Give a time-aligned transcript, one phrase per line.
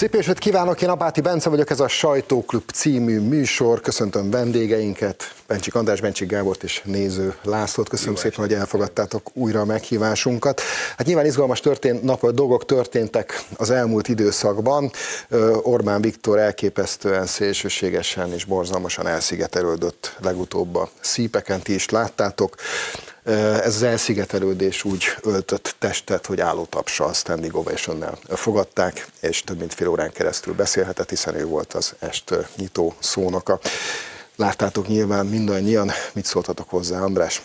[0.00, 3.80] Szép estét kívánok, én Apáti Bence vagyok, ez a Sajtóklub című műsor.
[3.80, 7.88] Köszöntöm vendégeinket, Bencsik András, Bencsik Gábort és néző Lászlót.
[7.88, 10.60] Köszönöm Jó szépen, hogy elfogadtátok újra a meghívásunkat.
[10.96, 14.90] Hát nyilván izgalmas történt, nap, dolgok történtek az elmúlt időszakban.
[15.62, 22.54] Orbán Viktor elképesztően szélsőségesen és borzalmasan elszigetelődött legutóbb a szípeken, ti is láttátok.
[23.24, 29.88] Ez az elszigetelődés úgy öltött testet, hogy állótapsal standing ovation fogadták, és több mint fél
[29.88, 33.60] órán keresztül beszélhetett, hiszen ő volt az est nyitó szónoka.
[34.36, 37.42] Láttátok nyilván mindannyian, mit szóltatok hozzá, András?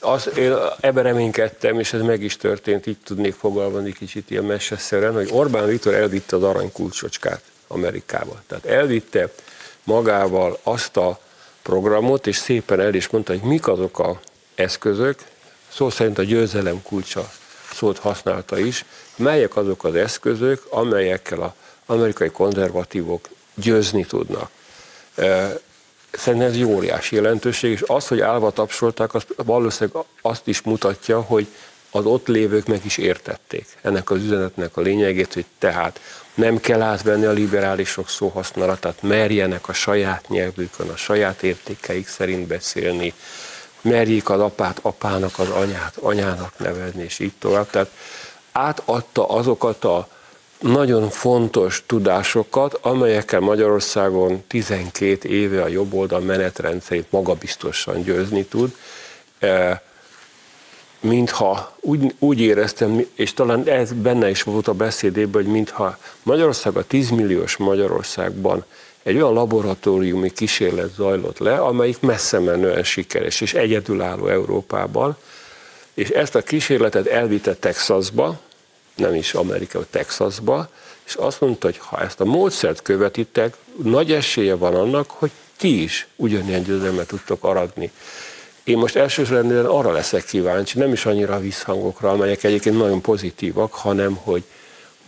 [0.00, 5.12] Az, én ebben reménykedtem, és ez meg is történt, így tudnék fogalmazni kicsit ilyen meseszeren,
[5.12, 8.42] hogy Orbán Viktor elvitte az aranykulcsocskát Amerikába.
[8.46, 9.32] Tehát elvitte
[9.84, 11.18] magával azt a
[11.62, 14.20] programot, és szépen el is mondta, hogy mik azok a
[14.56, 15.18] eszközök,
[15.68, 17.30] szó szerint a győzelem kulcsa
[17.72, 18.84] szót használta is,
[19.16, 21.50] melyek azok az eszközök, amelyekkel az
[21.86, 24.50] amerikai konzervatívok győzni tudnak.
[26.10, 31.46] Szerintem ez óriási jelentőség, és az, hogy állva tapsolták, az valószínűleg azt is mutatja, hogy
[31.90, 36.00] az ott lévők meg is értették ennek az üzenetnek a lényegét, hogy tehát
[36.34, 43.14] nem kell átvenni a liberálisok szóhasználatát, merjenek a saját nyelvükön, a saját értékeik szerint beszélni,
[43.86, 47.70] merjék az apát apának, az anyát anyának nevezni, és így tovább.
[47.70, 47.90] Tehát
[48.52, 50.08] átadta azokat a
[50.60, 58.76] nagyon fontos tudásokat, amelyekkel Magyarországon 12 éve a jobb oldal menetrendszerét magabiztosan győzni tud,
[59.38, 59.82] e,
[61.00, 66.76] mintha úgy, úgy éreztem, és talán ez benne is volt a beszédében, hogy mintha Magyarország
[66.76, 68.64] a 10 milliós Magyarországban
[69.06, 75.16] egy olyan laboratóriumi kísérlet zajlott le, amelyik messze menően sikeres és egyedülálló Európában,
[75.94, 78.40] és ezt a kísérletet elvitte Texasba,
[78.96, 80.68] nem is Amerika, Texasba,
[81.04, 85.82] és azt mondta, hogy ha ezt a módszert követitek, nagy esélye van annak, hogy ti
[85.82, 87.90] is ugyanilyen győzelmet tudtok aradni.
[88.64, 93.72] Én most elsősorban arra leszek kíváncsi, nem is annyira a visszhangokra, amelyek egyébként nagyon pozitívak,
[93.72, 94.42] hanem hogy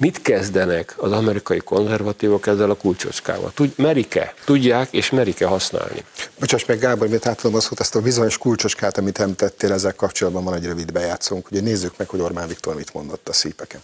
[0.00, 3.50] Mit kezdenek az amerikai konzervatívok ezzel a kulcsocskával?
[3.54, 6.04] Tud, merike, tudják és merike használni?
[6.38, 10.44] Bocsáss meg Gábor, miért átadom azt, hogy ezt a bizonyos kulcsocskát, amit említettél, ezzel kapcsolatban
[10.44, 11.50] van egy rövid bejátszónk.
[11.50, 13.80] Ugye nézzük meg, hogy Orbán Viktor mit mondott a szípeken.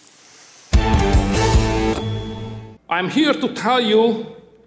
[2.87, 4.23] I'm here to tell you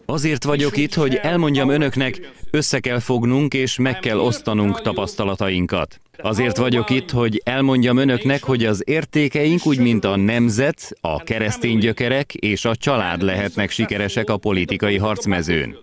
[0.06, 2.20] Azért vagyok itt, hogy elmondjam önöknek,
[2.50, 6.00] össze kell fognunk és meg kell osztanunk tapasztalatainkat.
[6.22, 11.78] Azért vagyok itt, hogy elmondjam önöknek, hogy az értékeink úgy, mint a nemzet, a keresztény
[11.78, 15.76] gyökerek és a család lehetnek sikeresek a politikai harcmezőn.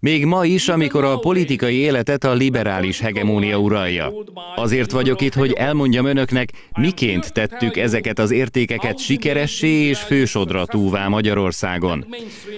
[0.00, 4.12] Még ma is, amikor a politikai életet a liberális hegemónia uralja.
[4.56, 12.06] Azért vagyok itt, hogy elmondjam önöknek, miként tettük ezeket az értékeket sikeressé és fősodratúvá Magyarországon.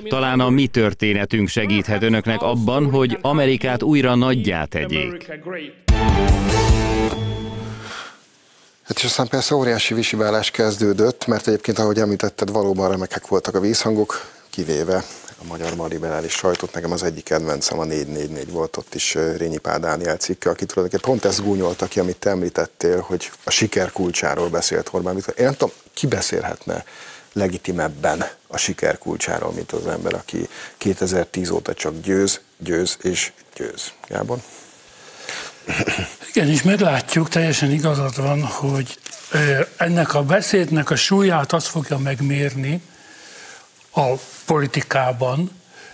[0.09, 5.31] Talán a mi történetünk segíthet önöknek abban, hogy Amerikát újra nagyjá tegyék.
[8.93, 13.61] Hát és aztán persze óriási visibálás kezdődött, mert egyébként, ahogy említetted, valóban remekek voltak a
[13.61, 15.05] vízhangok, kivéve
[15.39, 16.73] a magyar ma liberális sajtót.
[16.73, 21.11] Nekem az egyik kedvencem a 444 volt, ott is Rényi Pál Dániel cikke, aki tulajdonképpen
[21.11, 25.35] pont ezt gúnyolta ki, amit te említettél, hogy a siker kulcsáról beszélt Orbán Viktor.
[25.39, 26.85] Én nem tudom, ki beszélhetne
[27.33, 30.49] legitimebben a siker kulcsáról, mint az ember, aki
[30.79, 33.93] 2010 óta csak győz, győz és győz.
[34.09, 34.39] Gábor?
[36.35, 38.99] Igen, és meglátjuk, teljesen igazad van, hogy
[39.77, 42.83] ennek a beszédnek a súlyát azt fogja megmérni
[43.95, 44.13] a
[44.45, 45.51] politikában,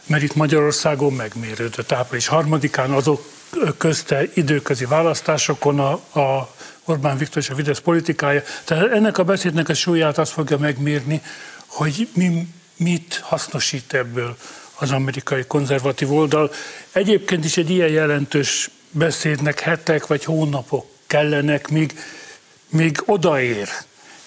[0.06, 3.30] mert itt Magyarországon megmérődött április harmadikán azok
[3.78, 6.54] közte időközi választásokon a, a
[6.84, 8.42] Orbán Viktor és a Fidesz politikája.
[8.64, 11.22] Tehát ennek a beszédnek a súlyát azt fogja megmérni,
[11.66, 14.36] hogy mi, mit hasznosít ebből
[14.74, 16.52] az amerikai konzervatív oldal.
[16.92, 21.98] Egyébként is egy ilyen jelentős beszédnek hetek vagy hónapok kellenek, míg,
[22.68, 23.68] míg odaér,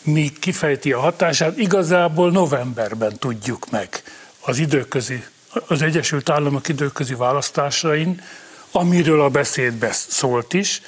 [0.03, 1.57] míg kifejti a hatását.
[1.57, 4.03] Igazából novemberben tudjuk meg
[4.39, 5.23] az időközi,
[5.67, 8.21] az Egyesült Államok időközi választásain,
[8.71, 10.81] amiről a beszédbe szólt is,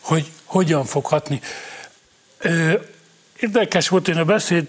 [0.00, 1.40] hogy hogyan fog hatni.
[3.36, 4.66] Érdekes volt, én a beszéd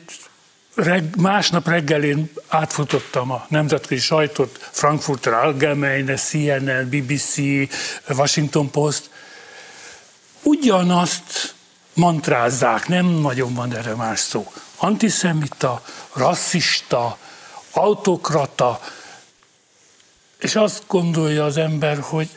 [0.76, 7.36] reg, másnap reggelén átfutottam a nemzetközi sajtót, Frankfurter Allgemeine, CNN, BBC,
[8.08, 9.10] Washington Post.
[10.44, 11.56] Ugyanazt
[11.94, 14.52] mantrázzák, nem nagyon van erre más szó.
[14.78, 15.84] Antiszemita,
[16.14, 17.18] rasszista,
[17.72, 18.80] autokrata,
[20.40, 22.30] és azt gondolja az ember, hogy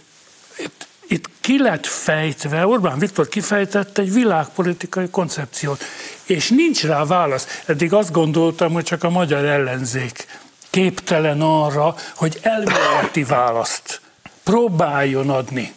[0.58, 5.84] itt, itt ki lett fejtve, Orbán Viktor kifejtett egy világpolitikai koncepciót,
[6.26, 7.62] és nincs rá válasz.
[7.66, 10.26] Eddig azt gondoltam, hogy csak a magyar ellenzék
[10.70, 14.00] képtelen arra, hogy elméleti választ
[14.42, 15.72] próbáljon adni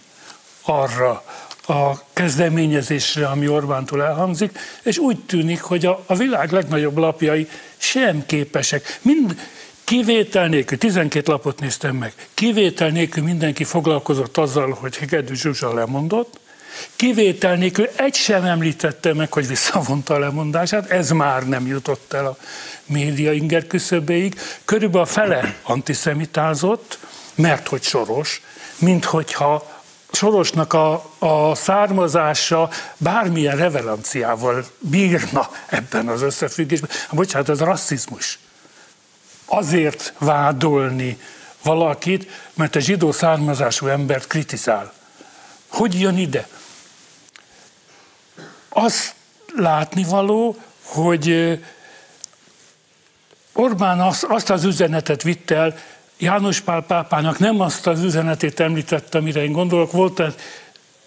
[0.61, 1.23] arra
[1.67, 8.25] a kezdeményezésre, ami Orbántól elhangzik, és úgy tűnik, hogy a, a világ legnagyobb lapjai sem
[8.25, 8.99] képesek.
[9.01, 9.35] Mind,
[9.88, 16.39] Kivétel nélkül, 12 lapot néztem meg, kivétel nélkül mindenki foglalkozott azzal, hogy Hegedű Zsuzsa lemondott,
[16.95, 22.25] kivétel nélkül egy sem említette meg, hogy visszavonta a lemondását, ez már nem jutott el
[22.25, 22.38] a
[22.85, 24.39] média inger küszöbéig.
[24.65, 27.00] Körülbelül a fele antiszemitázott,
[27.35, 28.41] mert hogy soros,
[28.77, 29.75] mint hogyha
[30.12, 36.89] Sorosnak a, a származása bármilyen revelanciával bírna ebben az összefüggésben.
[37.12, 38.39] Bocsánat, ez rasszizmus
[39.45, 41.19] azért vádolni
[41.63, 44.94] valakit, mert a zsidó származású embert kritizál.
[45.68, 46.47] Hogy jön ide?
[48.79, 49.15] Azt
[49.56, 51.59] látnivaló, hogy
[53.53, 55.77] Orbán azt az üzenetet vitt el,
[56.18, 60.21] János Pál pápának nem azt az üzenetét említette, amire én gondolok, volt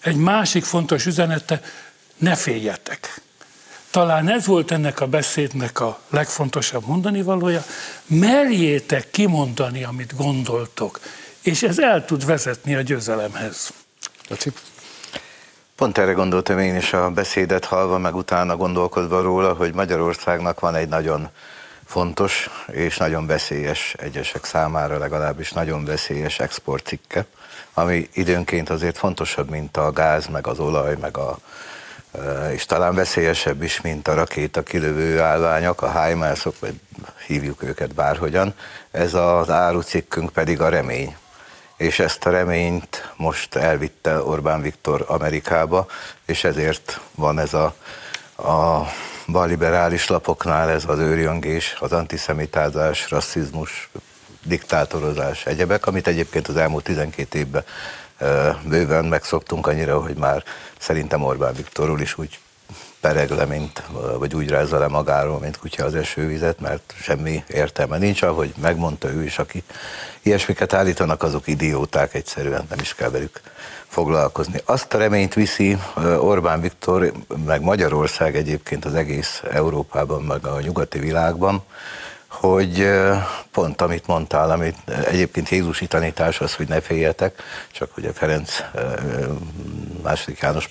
[0.00, 1.61] egy másik fontos üzenete,
[2.17, 3.20] ne féljetek.
[3.90, 7.64] Talán ez volt ennek a beszédnek a legfontosabb mondani valója.
[8.06, 11.00] Merjétek kimondani, amit gondoltok,
[11.43, 13.73] és ez el tud vezetni a győzelemhez.
[14.28, 14.52] Laci?
[15.81, 20.75] Pont erre gondoltam én is a beszédet hallva, meg utána gondolkodva róla, hogy Magyarországnak van
[20.75, 21.29] egy nagyon
[21.85, 27.25] fontos és nagyon veszélyes, egyesek számára legalábbis nagyon veszélyes exportcikke,
[27.75, 31.38] ami időnként azért fontosabb, mint a gáz, meg az olaj, meg a
[32.53, 36.81] és talán veszélyesebb is, mint a rakéta kilövő állványok, a HIMARS-ok, vagy
[37.26, 38.55] hívjuk őket bárhogyan.
[38.91, 41.17] Ez az árucikkünk pedig a remény.
[41.81, 45.87] És ezt a reményt most elvitte Orbán Viktor Amerikába,
[46.27, 47.75] és ezért van ez a,
[48.37, 48.87] a
[49.27, 53.91] balliberális lapoknál ez az őrjöngés, az antiszemitázás, rasszizmus,
[54.43, 57.65] diktátorozás, egyebek, amit egyébként az elmúlt 12 évben
[58.62, 60.44] bőven megszoktunk annyira, hogy már
[60.79, 62.38] szerintem Orbán Viktorról is úgy
[63.00, 63.82] pereg le, mint,
[64.19, 69.12] vagy úgy rázza le magáról, mint kutya az esővizet, mert semmi értelme nincs, ahogy megmondta
[69.12, 69.62] ő is, aki
[70.23, 73.41] ilyesmiket állítanak, azok idióták, egyszerűen nem is kell velük
[73.87, 74.61] foglalkozni.
[74.64, 75.79] Azt a reményt viszi
[76.19, 77.12] Orbán Viktor,
[77.47, 81.62] meg Magyarország egyébként az egész Európában, meg a nyugati világban,
[82.26, 82.91] hogy
[83.50, 84.76] pont amit mondtál, amit
[85.06, 87.43] egyébként Jézusi tanítás az, hogy ne féljetek,
[87.73, 88.62] csak a Ferenc
[90.02, 90.69] második János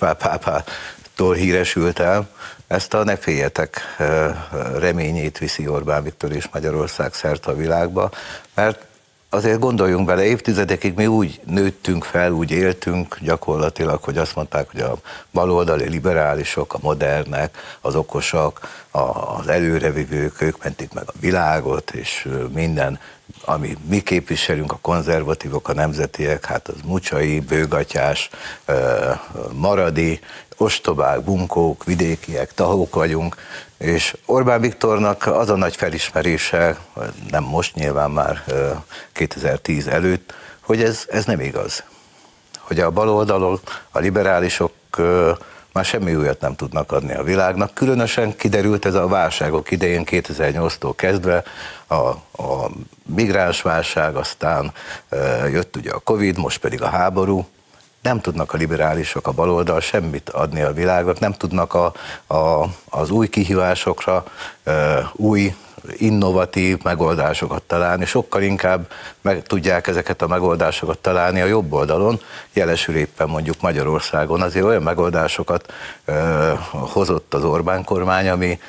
[1.19, 2.29] pápától híresült el,
[2.67, 3.81] ezt a ne féljetek
[4.77, 8.11] reményét viszi Orbán Viktor és Magyarország szerte a világba,
[8.55, 8.85] mert
[9.29, 14.81] azért gondoljunk bele, évtizedekig mi úgy nőttünk fel, úgy éltünk gyakorlatilag, hogy azt mondták, hogy
[14.81, 14.97] a
[15.31, 22.99] baloldali liberálisok, a modernek, az okosak, az előrevivők, ők mentik meg a világot, és minden,
[23.45, 28.29] ami mi képviselünk, a konzervatívok, a nemzetiek, hát az mucsai, bőgatyás,
[29.53, 30.19] maradi,
[30.57, 33.35] ostobák, bunkók, vidékiek, tahók vagyunk,
[33.77, 36.77] és Orbán Viktornak az a nagy felismerése,
[37.31, 38.43] nem most nyilván már
[39.11, 41.83] 2010 előtt, hogy ez, ez nem igaz.
[42.59, 43.59] Hogy a baloldalon
[43.91, 44.71] a liberálisok
[45.73, 47.73] már semmi újat nem tudnak adni a világnak.
[47.73, 51.43] Különösen kiderült ez a válságok idején 2008-tól kezdve,
[51.87, 51.95] a,
[52.43, 52.69] a
[53.05, 54.73] migránsválság, aztán
[55.51, 57.47] jött ugye a Covid, most pedig a háború,
[58.01, 61.93] nem tudnak a liberálisok, a baloldal semmit adni a világnak, nem tudnak a,
[62.27, 64.23] a, az új kihívásokra
[65.13, 65.55] új
[65.97, 68.91] innovatív megoldásokat találni, sokkal inkább
[69.21, 72.19] meg tudják ezeket a megoldásokat találni a jobb oldalon,
[72.53, 74.41] jelesül éppen mondjuk Magyarországon.
[74.41, 75.73] Azért olyan megoldásokat
[76.05, 78.59] ö, hozott az Orbán kormány, ami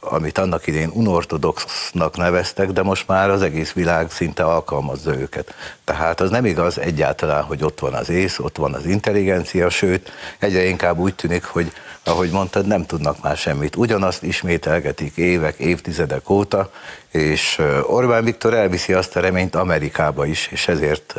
[0.00, 5.54] amit annak idén unortodoxnak neveztek, de most már az egész világ szinte alkalmazza őket.
[5.84, 10.12] Tehát az nem igaz egyáltalán, hogy ott van az ész, ott van az intelligencia, sőt,
[10.38, 13.76] egyre inkább úgy tűnik, hogy ahogy mondtad, nem tudnak már semmit.
[13.76, 16.70] Ugyanazt ismételgetik évek, évtizedek óta,
[17.10, 21.14] és Orbán Viktor elviszi azt a reményt Amerikába is, és ezért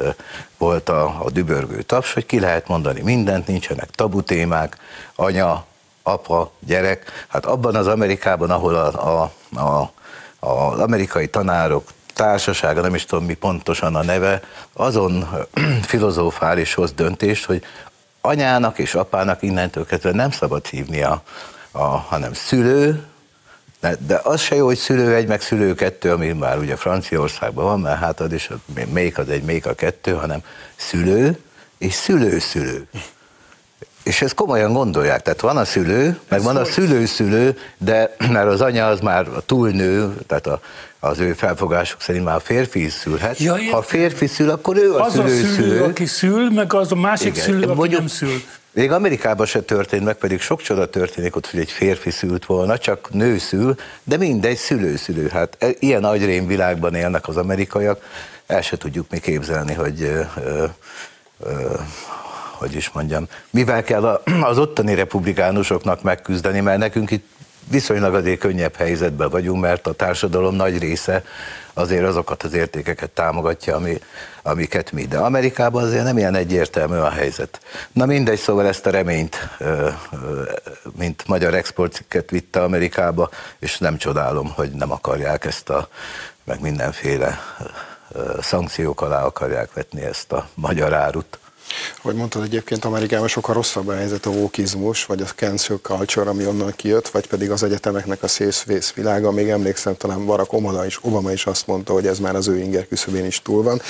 [0.58, 4.78] volt a, a dübörgő taps, hogy ki lehet mondani mindent, nincsenek tabu témák,
[5.16, 5.66] anya,
[6.12, 7.26] apa, gyerek.
[7.28, 9.92] Hát abban az Amerikában, ahol a, a, a,
[10.40, 14.42] az amerikai tanárok társasága, nem is tudom mi pontosan a neve,
[14.74, 15.28] azon
[15.90, 17.64] filozófális hoz döntést, hogy
[18.22, 21.22] anyának és apának innentől kezdve nem szabad hívnia,
[21.72, 23.04] a, hanem szülő,
[23.80, 27.80] de, az se jó, hogy szülő egy, meg szülő kettő, ami már ugye Franciaországban van,
[27.80, 28.50] mert hát az is,
[28.90, 30.40] még az egy, még a kettő, hanem
[30.76, 31.40] szülő,
[31.78, 32.88] és szülő-szülő.
[34.04, 38.62] És ezt komolyan gondolják, tehát van a szülő, meg van a szülő-szülő, de mert az
[38.62, 40.60] anya az már a túlnő, tehát a,
[41.00, 43.38] az ő felfogásuk szerint már a férfi is szülhet.
[43.40, 45.84] Ja, ha a férfi szül, akkor ő a Az a szülő, szülő-szülő.
[45.84, 47.44] aki szül, meg az a másik Igen.
[47.44, 48.42] szülő, aki Mondjuk- nem szül.
[48.72, 52.78] Még Amerikában se történt meg, pedig sok csoda történik ott, hogy egy férfi szült volna,
[52.78, 55.28] csak nő szül, de mindegy, szülő-szülő.
[55.28, 58.04] Hát e- ilyen agyrém világban élnek az amerikaiak,
[58.48, 60.64] el se tudjuk mi képzelni, hogy ö, ö,
[61.44, 61.74] ö,
[62.60, 67.26] hogy is mondjam, mivel kell az ottani republikánusoknak megküzdeni, mert nekünk itt
[67.70, 71.24] viszonylag azért könnyebb helyzetben vagyunk, mert a társadalom nagy része
[71.74, 74.00] azért azokat az értékeket támogatja, ami,
[74.42, 75.06] amiket mi.
[75.06, 77.62] De Amerikában azért nem ilyen egyértelmű a helyzet.
[77.92, 79.50] Na mindegy, szóval ezt a reményt,
[80.98, 85.88] mint magyar exportcikket vitte Amerikába, és nem csodálom, hogy nem akarják ezt a,
[86.44, 87.40] meg mindenféle
[88.42, 91.39] szankciók alá akarják vetni ezt a magyar árut.
[92.02, 96.46] Ahogy mondtad, egyébként Amerikában sokkal rosszabb a helyzet a vókizmus, vagy a cancel culture, ami
[96.46, 99.32] onnan kijött, vagy pedig az egyetemeknek a szészvész világa.
[99.32, 102.58] Még emlékszem, talán Barack Obama is, Obama is azt mondta, hogy ez már az ő
[102.58, 103.82] inger küszöbén is túl van.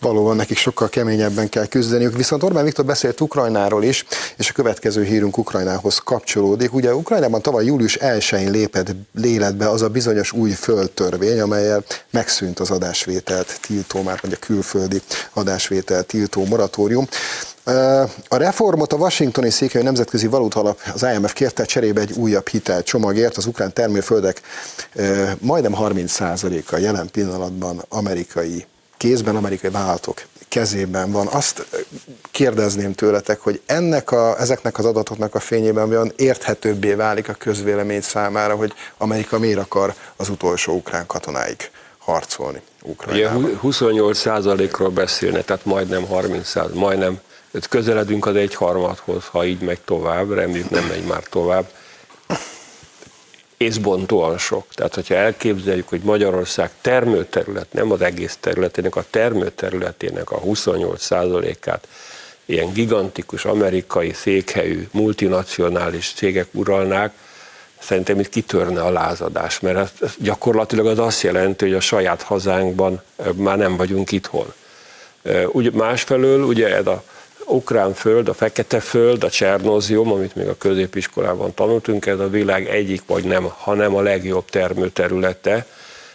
[0.00, 2.16] Valóban nekik sokkal keményebben kell küzdeniük.
[2.16, 4.04] Viszont Orbán Viktor beszélt Ukrajnáról is,
[4.36, 6.74] és a következő hírünk Ukrajnához kapcsolódik.
[6.74, 12.70] Ugye Ukrajnában tavaly július 1-én lépett életbe az a bizonyos új földtörvény, amelyel megszűnt az
[12.70, 17.08] adásvételt tiltó, már vagy a külföldi adásvételt tiltó moratórium.
[18.28, 23.36] A reformot a washingtoni székely nemzetközi valutalap, az IMF kérte cserébe egy újabb hitelcsomagért.
[23.36, 24.40] Az ukrán termőföldek
[25.38, 28.66] majdnem 30%-a jelen pillanatban amerikai
[28.96, 31.26] kézben, amerikai vállalatok kezében van.
[31.26, 31.66] Azt
[32.30, 38.00] kérdezném tőletek, hogy ennek a, ezeknek az adatoknak a fényében olyan érthetőbbé válik a közvélemény
[38.00, 43.60] számára, hogy Amerika miért akar az utolsó ukrán katonáig harcolni Ugye Ukrajnában.
[43.62, 50.30] 28%-ról beszélne, tehát majdnem 30 százalék, majdnem, tehát közeledünk az egyharmadhoz, ha így megy tovább,
[50.30, 51.70] reméljük nem megy már tovább.
[53.56, 54.66] Észbontóan sok.
[54.74, 61.88] Tehát, hogyha elképzeljük, hogy Magyarország termőterület, nem az egész területének, a termőterületének a 28%-át
[62.44, 67.12] ilyen gigantikus amerikai székhelyű, multinacionális cégek uralnák,
[67.84, 73.02] szerintem itt kitörne a lázadás, mert ez, gyakorlatilag az azt jelenti, hogy a saját hazánkban
[73.34, 74.52] már nem vagyunk itthon.
[75.46, 77.02] Úgy, másfelől ugye ez a
[77.46, 82.68] ukrán föld, a fekete föld, a Csernózium, amit még a középiskolában tanultunk, ez a világ
[82.68, 85.66] egyik, vagy nem, hanem a legjobb termőterülete.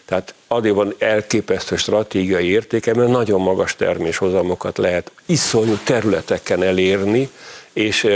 [0.06, 7.30] Tehát addig van elképesztő stratégiai értéke, mert nagyon magas terméshozamokat lehet iszonyú területeken elérni,
[7.74, 8.08] és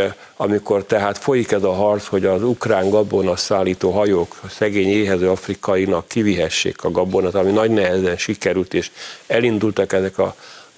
[0.43, 6.07] amikor tehát folyik ez a harc, hogy az ukrán gabona szállító hajók szegény éhező afrikainak
[6.07, 8.91] kivihessék a gabonat, ami nagy nehezen sikerült, és
[9.27, 10.35] elindultak ezek a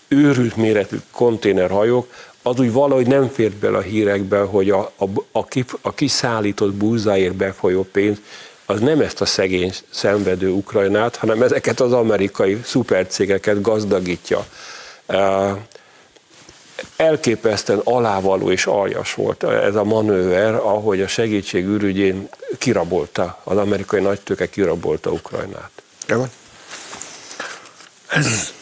[0.07, 5.45] őrült méretű konténerhajók, az úgy valahogy nem fért bele a hírekbe, hogy a, a, a,
[5.45, 8.17] ki, a kiszállított búzáért befolyó pénz,
[8.65, 14.45] az nem ezt a szegény szenvedő Ukrajnát, hanem ezeket az amerikai szupercégeket gazdagítja.
[16.95, 24.01] Elképesztően alávaló és aljas volt ez a manőver, ahogy a segítség ürügyén kirabolta, az amerikai
[24.01, 25.71] nagytőke kirabolta Ukrajnát.
[26.05, 26.29] Evan?
[28.07, 28.53] Ez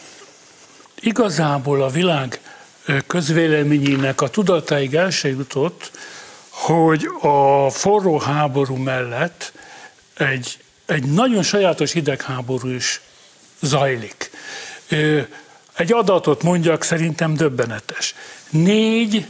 [1.00, 2.40] igazából a világ
[2.86, 5.90] ö, közvéleményének a tudatáig el se jutott,
[6.48, 9.52] hogy a forró háború mellett
[10.16, 13.00] egy, egy nagyon sajátos hidegháború is
[13.60, 14.30] zajlik.
[15.76, 18.14] Egy adatot mondjak, szerintem döbbenetes.
[18.50, 19.26] Négy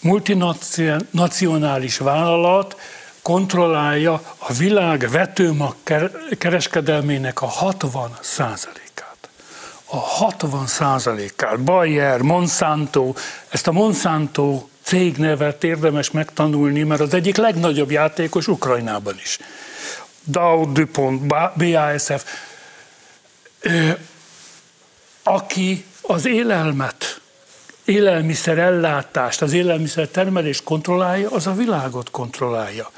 [0.00, 2.76] multinacionális vállalat
[3.22, 9.28] kontrollálja a világ vetőmag ker- kereskedelmének a 60 százalékát.
[9.84, 11.60] A 60 százalékát.
[11.60, 13.14] Bayer, Monsanto,
[13.48, 19.38] ezt a Monsanto cégnevet érdemes megtanulni, mert az egyik legnagyobb játékos Ukrajnában is.
[20.24, 22.24] Dow, DuPont, BASF,
[25.36, 27.20] aki az élelmet,
[27.84, 32.90] élelmiszer ellátást, az élelmiszer termelést kontrollálja, az a világot kontrollálja.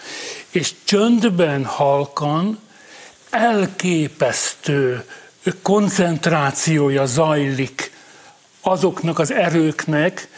[0.50, 2.58] És csöndben, halkan
[3.30, 5.04] elképesztő
[5.62, 7.92] koncentrációja zajlik
[8.60, 10.28] azoknak az erőknek,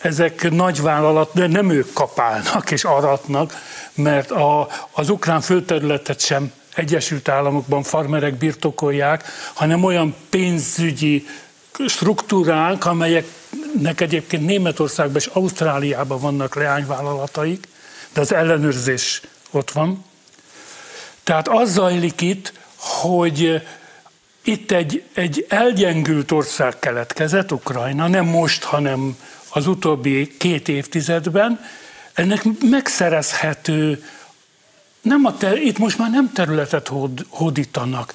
[0.00, 3.54] ezek nagyvállalat, de nem ők kapálnak és aratnak,
[3.94, 11.26] mert a, az ukrán földterületet sem Egyesült Államokban farmerek birtokolják, hanem olyan pénzügyi
[11.86, 17.68] struktúrák, amelyeknek egyébként Németországban és Ausztráliában vannak leányvállalataik,
[18.12, 20.04] de az ellenőrzés ott van.
[21.22, 23.62] Tehát az zajlik itt, hogy
[24.42, 29.16] itt egy, egy elgyengült ország keletkezett, Ukrajna, nem most, hanem
[29.48, 31.60] az utóbbi két évtizedben,
[32.12, 34.04] ennek megszerezhető,
[35.00, 38.14] nem a ter, itt most már nem területet hód, hódítanak,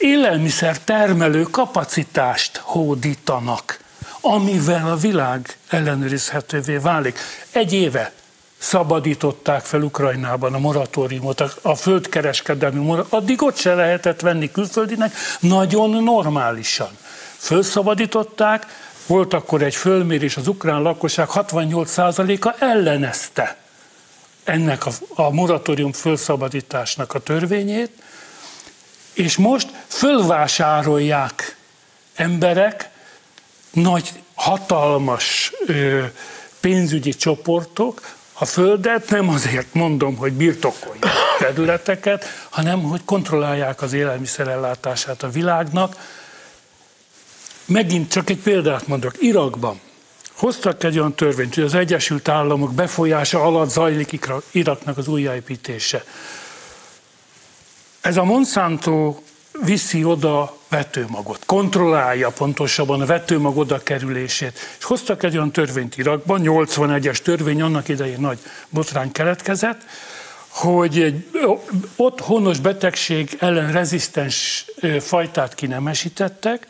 [0.00, 3.80] élelmiszer termelő kapacitást hódítanak,
[4.20, 7.18] amivel a világ ellenőrizhetővé válik.
[7.50, 8.12] Egy éve
[8.58, 16.02] szabadították fel Ukrajnában a moratóriumot, a földkereskedelmi moratóriumot, addig ott se lehetett venni külföldinek, nagyon
[16.02, 16.90] normálisan.
[17.36, 18.66] Fölszabadították,
[19.06, 23.56] volt akkor egy fölmérés, az ukrán lakosság 68%-a ellenezte
[24.44, 27.90] ennek a, a moratórium fölszabadításnak a törvényét,
[29.12, 31.56] és most fölvásárolják
[32.14, 32.88] emberek
[33.70, 36.04] nagy, hatalmas ö,
[36.60, 38.00] pénzügyi csoportok
[38.32, 45.96] a földet, nem azért mondom, hogy birtokolják területeket, hanem hogy kontrollálják az élelmiszerellátását a világnak.
[47.64, 49.14] Megint csak egy példát mondok.
[49.18, 49.80] Irakban
[50.40, 54.18] hoztak egy olyan törvényt, hogy az Egyesült Államok befolyása alatt zajlik
[54.50, 56.04] Iraknak az újjáépítése.
[58.00, 59.18] Ez a Monsanto
[59.64, 64.58] viszi oda vetőmagot, kontrollálja pontosabban a vetőmag oda kerülését.
[64.78, 68.38] És hoztak egy olyan törvényt Irakban, 81-es törvény, annak idején nagy
[68.68, 69.80] botrány keletkezett,
[70.48, 71.30] hogy egy
[71.96, 74.66] ott honos betegség ellen rezisztens
[75.00, 76.66] fajtát kinemesítettek,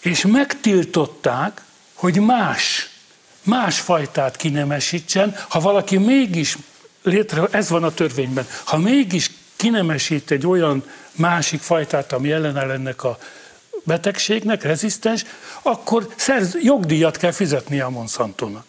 [0.00, 1.62] és megtiltották,
[1.94, 2.90] hogy más,
[3.42, 6.56] más fajtát kinemesítsen, ha valaki mégis
[7.02, 13.04] létre, ez van a törvényben, ha mégis kinemesít egy olyan másik fajtát, ami ellenáll ennek
[13.04, 13.18] a
[13.84, 15.24] betegségnek, rezisztens,
[15.62, 18.64] akkor szerz, jogdíjat kell fizetnie a Monsantónak.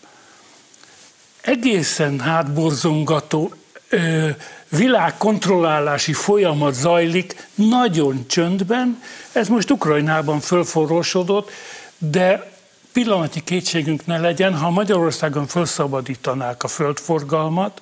[1.41, 3.53] Egészen hátborzongató
[3.89, 4.29] ö,
[4.69, 11.51] világkontrollálási folyamat zajlik nagyon csöndben, ez most Ukrajnában fölforrósodott,
[11.97, 12.51] de
[12.91, 17.81] pillanatnyi kétségünk ne legyen, ha Magyarországon felszabadítanák a földforgalmat,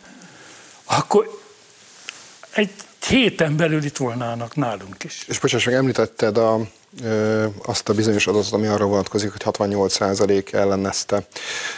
[0.84, 1.39] akkor
[2.52, 2.72] egy
[3.08, 5.26] héten belül itt volnának nálunk is.
[5.28, 6.60] És bocsáss meg, említetted a,
[7.65, 11.28] azt a bizonyos adatot, ami arra vonatkozik, hogy 68% ellenezte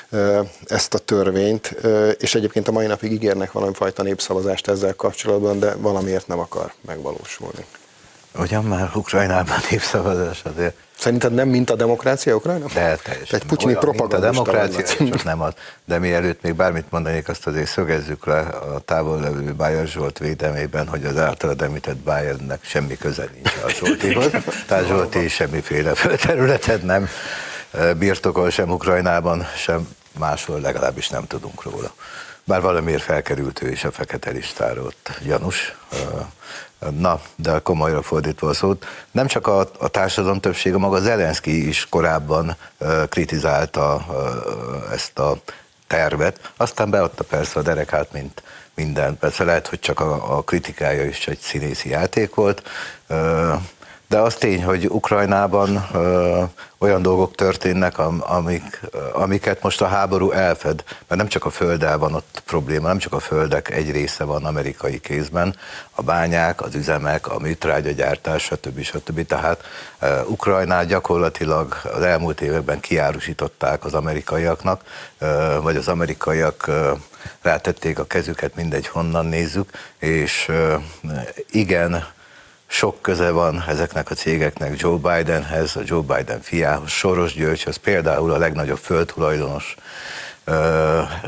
[0.10, 1.76] ö, ezt a törvényt,
[2.18, 6.74] és egyébként a mai napig ígérnek valami fajta népszavazást ezzel kapcsolatban, de valamiért nem akar
[6.86, 7.66] megvalósulni.
[8.38, 12.66] Ugyan már Ukrajnában népszavazás azért Szerinted nem mint a demokrácia Ukrajna?
[12.74, 13.40] De teljesen.
[13.40, 14.28] Egy putyini propaganda.
[14.28, 15.54] a demokrácia, csak nem az.
[15.86, 20.88] De mielőtt még bármit mondanék, azt azért szögezzük le a távol levő Bájer Zsolt védelmében,
[20.88, 24.30] hogy az általad említett Bayernnek semmi köze nincs a Zsoltihoz.
[24.68, 27.10] Tehát Zsolti semmiféle földterületet nem
[27.98, 29.88] birtokol sem Ukrajnában, sem
[30.18, 31.94] máshol, legalábbis nem tudunk róla.
[32.44, 35.76] Bár valamiért felkerült ő is a fekete listára ott Janus,
[36.98, 41.88] Na, de komolyra fordítva a szót, nem csak a, a társadalom többsége, maga Zelenszky is
[41.90, 45.38] korábban uh, kritizálta uh, ezt a
[45.88, 49.18] tervet, aztán beadta persze a derekát, mint minden.
[49.18, 52.70] Persze lehet, hogy csak a, a kritikája is egy színészi játék volt,
[53.10, 53.54] uh,
[54.10, 56.44] de az tény, hogy Ukrajnában ö,
[56.78, 58.80] olyan dolgok történnek, am, amik,
[59.14, 63.14] amiket most a háború elfed, mert nem csak a földdel van ott probléma, nem csak
[63.14, 65.56] a földek egy része van amerikai kézben,
[65.92, 68.82] a bányák, az üzemek, a műtrágyagyártás, stb.
[68.82, 69.26] stb.
[69.26, 69.64] Tehát
[70.00, 74.82] ö, Ukrajnát gyakorlatilag az elmúlt években kiárusították az amerikaiaknak,
[75.18, 76.92] ö, vagy az amerikaiak ö,
[77.42, 80.76] rátették a kezüket, mindegy honnan nézzük, és ö,
[81.52, 82.18] igen,
[82.72, 88.32] sok köze van ezeknek a cégeknek Joe Bidenhez, a Joe Biden fiához, Soros Györgyhöz, például
[88.32, 89.76] a legnagyobb földtulajdonos,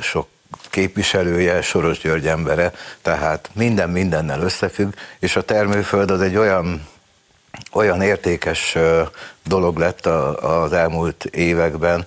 [0.02, 0.28] sok
[0.70, 6.88] képviselője, Soros György embere, tehát minden mindennel összefügg, és a termőföld az egy olyan,
[7.72, 8.78] olyan értékes
[9.44, 12.06] dolog lett az elmúlt években,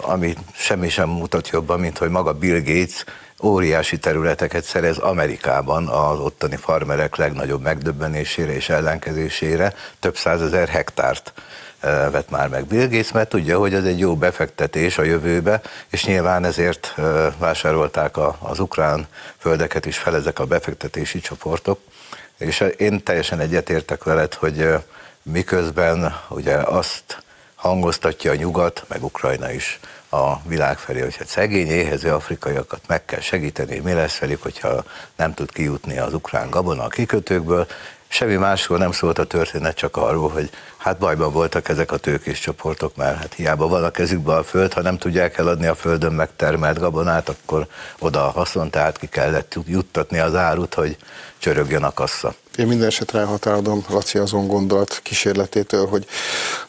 [0.00, 3.04] ami semmi sem mutat jobban, mint hogy maga Bill Gates
[3.42, 11.32] óriási területeket szerez Amerikában az ottani farmerek legnagyobb megdöbbenésére és ellenkezésére, több százezer hektárt
[11.80, 15.60] eh, vett már meg Bill Gates, mert tudja, hogy ez egy jó befektetés a jövőbe,
[15.90, 17.04] és nyilván ezért eh,
[17.38, 19.06] vásárolták az ukrán
[19.38, 21.80] földeket is fel ezek a befektetési csoportok,
[22.38, 24.80] és én teljesen egyetértek veled, hogy eh,
[25.22, 29.80] miközben ugye azt hangoztatja a nyugat, meg Ukrajna is,
[30.16, 34.84] a világ felé, hogy hát szegény, éhező afrikaiakat meg kell segíteni, mi lesz velük, hogyha
[35.16, 37.66] nem tud kijutni az ukrán gabona a kikötőkből.
[38.08, 42.40] Semmi másról nem szólt a történet, csak arról, hogy hát bajban voltak ezek a tőkés
[42.40, 46.12] csoportok, mert hát hiába van a kezükben a föld, ha nem tudják eladni a földön
[46.12, 47.66] megtermelt gabonát, akkor
[47.98, 50.96] oda a haszon, tehát ki kellett juttatni az árut, hogy
[51.38, 52.34] csörögjön a kassa.
[52.56, 56.06] Én minden esetre elhatárolom Laci azon gondolat kísérletétől, hogy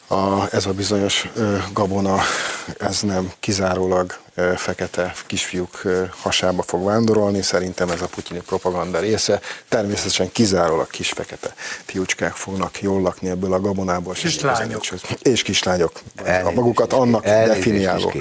[0.07, 1.29] a, ez a bizonyos
[1.73, 2.19] gabona,
[2.79, 4.17] ez nem kizárólag
[4.55, 5.81] fekete kisfiúk
[6.21, 9.39] hasába fog vándorolni, szerintem ez a putyini propaganda része.
[9.69, 11.53] Természetesen kizárólag kis fekete
[11.85, 14.13] fiúcskák fognak jól lakni ebből a gabonából.
[14.13, 14.81] Kislányok.
[15.21, 15.91] És kislányok.
[16.43, 18.13] a magukat annak definiáló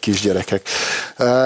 [0.00, 0.68] kisgyerekek.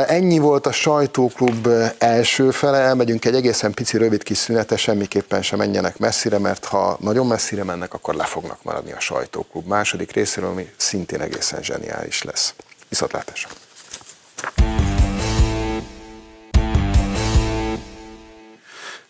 [0.07, 5.59] Ennyi volt a sajtóklub első fele, elmegyünk egy egészen pici rövid kis szünete, semmiképpen sem
[5.59, 10.51] menjenek messzire, mert ha nagyon messzire mennek, akkor le fognak maradni a sajtóklub második részéről,
[10.51, 12.55] ami szintén egészen zseniális lesz.
[12.89, 13.49] Viszontlátásra!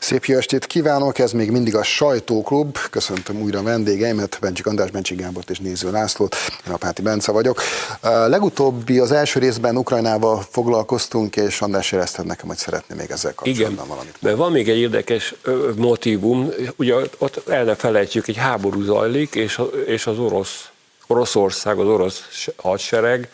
[0.07, 2.79] Szép jó estét kívánok, ez még mindig a Sajtóklub.
[2.90, 6.37] Köszöntöm újra vendégeimet, Bencsik András, Bencsik Gábort és Néző Lászlót.
[6.66, 7.62] Én Apáti Bence vagyok.
[8.03, 13.72] Legutóbbi az első részben Ukrajnával foglalkoztunk, és András érezted nekem, hogy szeretné még ezzel kapcsolatban
[13.72, 14.14] Igen, valamit.
[14.18, 15.35] de van még egy érdekes
[15.77, 20.68] motivum, ugye ott el ne felejtjük, egy háború zajlik, és, és az orosz,
[21.07, 23.29] Oroszország, az orosz hadsereg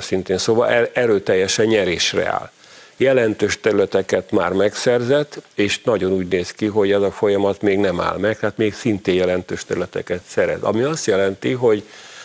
[0.00, 2.50] szintén szóval erőteljesen nyerésre áll.
[2.96, 8.00] Jelentős területeket már megszerzett, és nagyon úgy néz ki, hogy ez a folyamat még nem
[8.00, 10.62] áll meg, tehát még szintén jelentős területeket szerez.
[10.62, 11.82] Ami azt jelenti, hogy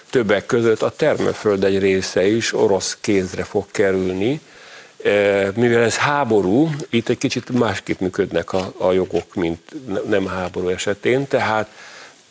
[0.09, 4.41] többek között a termőföld egy része is orosz kézre fog kerülni,
[5.55, 9.59] mivel ez háború, itt egy kicsit másképp működnek a, a jogok, mint
[10.07, 11.69] nem háború esetén, tehát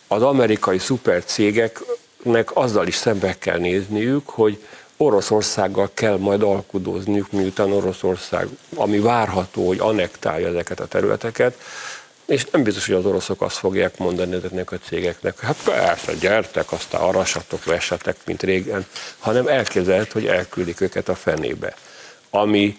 [0.09, 4.59] az amerikai szupercégeknek azzal is szembe kell nézniük, hogy
[4.97, 11.59] Oroszországgal kell majd alkudozniuk, miután Oroszország, ami várható, hogy anektálja ezeket a területeket,
[12.27, 16.73] és nem biztos, hogy az oroszok azt fogják mondani ezeknek a cégeknek, hát persze, gyertek,
[16.73, 18.87] aztán arasatok, vessetek, mint régen,
[19.19, 21.75] hanem elképzelhet, hogy elküldik őket a fenébe.
[22.31, 22.79] Ami,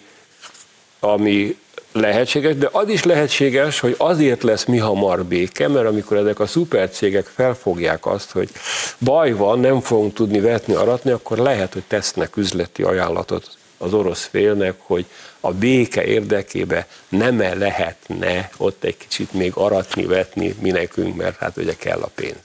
[1.00, 1.58] ami
[1.96, 6.46] lehetséges, de az is lehetséges, hogy azért lesz mi hamar béke, mert amikor ezek a
[6.46, 8.50] szupercégek felfogják azt, hogy
[8.98, 14.28] baj van, nem fogunk tudni vetni, aratni, akkor lehet, hogy tesznek üzleti ajánlatot az orosz
[14.30, 15.06] félnek, hogy
[15.40, 21.38] a béke érdekébe nem -e lehetne ott egy kicsit még aratni, vetni mi nekünk, mert
[21.38, 22.36] hát ugye kell a pénz.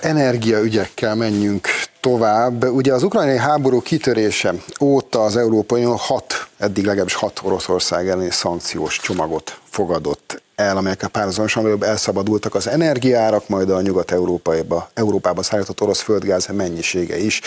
[0.00, 1.68] Energiaügyekkel menjünk
[2.00, 2.64] tovább.
[2.64, 8.30] Ugye az ukrajnai háború kitörése óta az Európai Unió hat, eddig legalábbis hat Oroszország elleni
[8.30, 15.80] szankciós csomagot fogadott el, amelyek párhuzamosan előbb elszabadultak az energiárak, majd a nyugat-európába Európába szállított
[15.80, 17.40] orosz földgáz mennyisége is,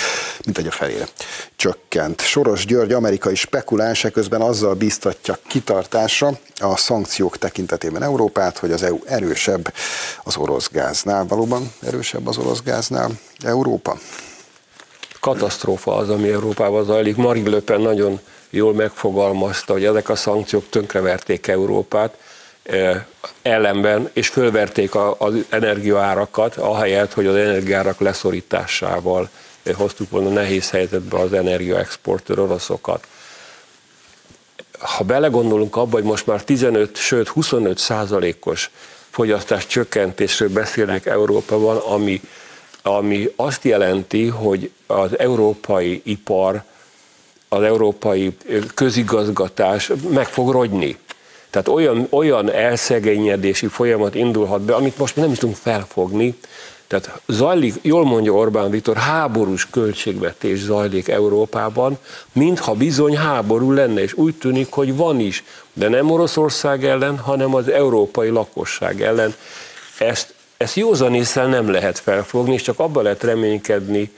[0.45, 1.07] mint egy a felére
[1.55, 2.21] csökkent.
[2.21, 8.99] Soros György amerikai spekuláns közben azzal bíztatja kitartásra a szankciók tekintetében Európát, hogy az EU
[9.05, 9.73] erősebb
[10.23, 11.25] az orosz gáznál.
[11.25, 13.11] Valóban erősebb az orosz gáznál
[13.43, 13.97] Európa?
[15.19, 17.15] Katasztrófa az, ami Európában zajlik.
[17.15, 18.19] Marine Le Pen nagyon
[18.55, 22.17] jól megfogalmazta, hogy ezek a szankciók tönkreverték Európát,
[23.41, 29.29] ellenben, és fölverték az energiaárakat, ahelyett, hogy az energiárak leszorításával
[29.73, 33.07] hoztuk volna nehéz helyzetbe az energiaexportőr oroszokat.
[34.79, 38.69] Ha belegondolunk abba, hogy most már 15, sőt 25 százalékos
[39.09, 42.21] fogyasztás csökkentésről beszélnek Európában, ami,
[42.81, 46.63] ami azt jelenti, hogy az európai ipar,
[47.53, 48.37] az európai
[48.73, 50.97] közigazgatás meg fog rogyni.
[51.49, 56.35] Tehát olyan, olyan elszegényedési folyamat indulhat be, amit most nem is tudunk felfogni.
[56.87, 61.97] Tehát zajlik, jól mondja Orbán Viktor, háborús költségvetés zajlik Európában,
[62.31, 67.55] mintha bizony háború lenne, és úgy tűnik, hogy van is, de nem Oroszország ellen, hanem
[67.55, 69.35] az európai lakosság ellen.
[69.97, 74.11] Ezt, ezt józanésszel nem lehet felfogni, és csak abban lehet reménykedni,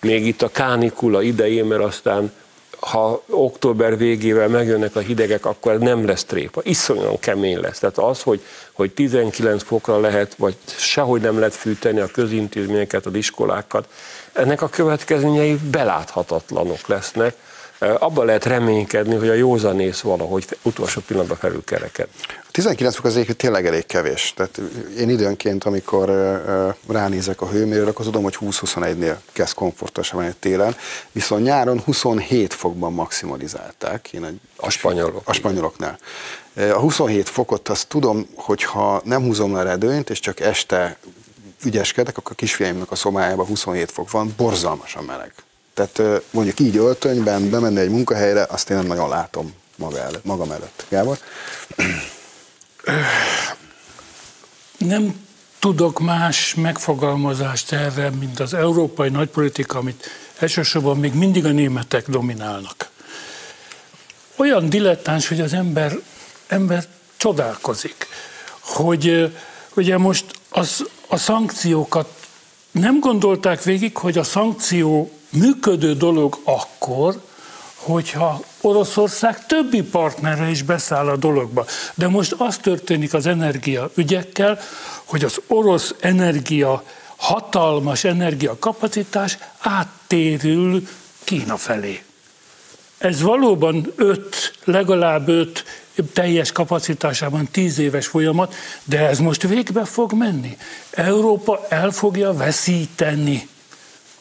[0.00, 2.32] még itt a kánikula idején, mert aztán
[2.80, 6.60] ha október végével megjönnek a hidegek, akkor nem lesz tréfa.
[6.64, 7.78] Iszonyúan kemény lesz.
[7.78, 8.40] Tehát az, hogy,
[8.72, 13.88] hogy 19 fokra lehet, vagy sehogy nem lehet fűteni a közintézményeket, az iskolákat,
[14.32, 17.34] ennek a következményei beláthatatlanok lesznek.
[17.80, 22.08] Abban lehet reménykedni, hogy a józanész valahogy utolsó pillanatban felülkereked.
[22.50, 24.32] 19 fok az egyébként tényleg elég kevés.
[24.36, 24.60] Tehát
[24.98, 26.10] én időnként, amikor
[26.88, 30.76] ránézek a hőmérőre, akkor tudom, hogy 20-21-nél kezd komfortosan venni télen,
[31.12, 34.12] viszont nyáron 27 fokban maximalizálták.
[34.12, 35.22] Én egy, a spanyolok.
[35.24, 35.98] A spanyoloknál.
[36.54, 40.96] A 27 fokot azt tudom, hogy ha nem húzom le redőnyt, és csak este
[41.64, 45.32] ügyeskedek, akkor a kisfiaimnak a szobájában 27 fok van, borzalmasan meleg.
[45.86, 50.50] Tehát mondjuk így öltönyben bemenni egy munkahelyre, azt én nem nagyon látom maga előtt, magam
[50.50, 50.84] előtt.
[50.88, 51.18] Gábor?
[54.78, 55.26] Nem
[55.58, 60.06] tudok más megfogalmazást erre, mint az európai nagypolitika, amit
[60.38, 62.90] elsősorban még mindig a németek dominálnak.
[64.36, 65.92] Olyan dilettáns, hogy az ember,
[66.46, 66.84] ember
[67.16, 68.06] csodálkozik.
[68.60, 69.32] hogy
[69.74, 72.08] ugye most az, a szankciókat
[72.70, 77.20] nem gondolták végig, hogy a szankció működő dolog akkor,
[77.74, 81.66] hogyha Oroszország többi partnere is beszáll a dologba.
[81.94, 84.58] De most az történik az energia ügyekkel,
[85.04, 86.82] hogy az orosz energia,
[87.16, 90.88] hatalmas energiakapacitás áttérül
[91.24, 92.02] Kína felé.
[92.98, 95.64] Ez valóban öt, legalább öt
[96.12, 100.56] teljes kapacitásában tíz éves folyamat, de ez most végbe fog menni.
[100.90, 103.48] Európa el fogja veszíteni.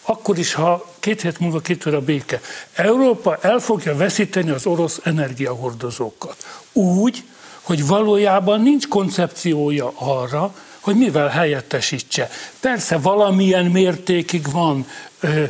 [0.10, 2.42] Akkor is, ha két hét múlva kitör a béke.
[2.74, 6.46] Európa el fogja veszíteni az orosz energiahordozókat.
[6.74, 7.24] Úgy,
[7.62, 12.30] hogy valójában nincs koncepciója arra, hogy mivel helyettesítse.
[12.60, 14.88] Persze valamilyen mértékig van
[15.20, 15.44] ö,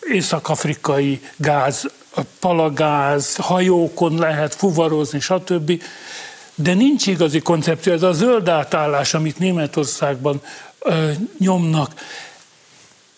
[0.00, 1.86] észak-afrikai gáz
[2.40, 5.82] palagáz, hajókon lehet fuvarozni, stb.
[6.54, 7.92] De nincs igazi koncepció.
[7.92, 10.42] Ez a zöld átállás, amit Németországban
[10.78, 11.94] ö, nyomnak,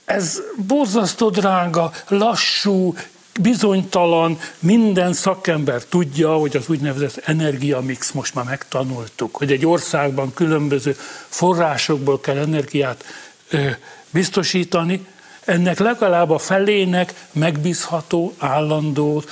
[0.05, 2.95] ez borzasztó drága, lassú,
[3.41, 10.97] bizonytalan, minden szakember tudja, hogy az úgynevezett energiamix most már megtanultuk, hogy egy országban különböző
[11.29, 13.05] forrásokból kell energiát
[13.51, 13.69] ö,
[14.11, 15.07] biztosítani,
[15.45, 19.23] ennek legalább a felének megbízható, állandó,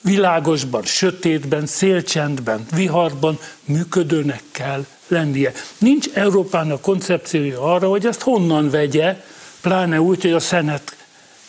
[0.00, 5.52] világosban, sötétben, szélcsendben, viharban működőnek kell lennie.
[5.78, 9.16] Nincs Európának koncepciója arra, hogy ezt honnan vegye,
[9.60, 10.96] pláne úgy, hogy a szenet